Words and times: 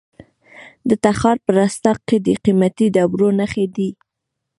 د 0.89 0.91
تخار 1.05 1.37
په 1.45 1.51
رستاق 1.57 1.99
کې 2.07 2.17
د 2.25 2.27
قیمتي 2.43 2.87
ډبرو 2.95 3.27
نښې 3.39 3.65
دي. 3.75 3.89